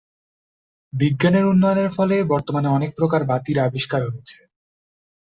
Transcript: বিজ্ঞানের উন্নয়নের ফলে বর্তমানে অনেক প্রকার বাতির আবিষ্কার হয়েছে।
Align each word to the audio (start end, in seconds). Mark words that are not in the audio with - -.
বিজ্ঞানের 0.93 1.45
উন্নয়নের 1.45 1.89
ফলে 1.97 2.15
বর্তমানে 2.31 2.67
অনেক 2.67 2.91
প্রকার 2.99 3.21
বাতির 3.23 3.57
আবিষ্কার 3.59 4.01
হয়েছে। 4.07 4.37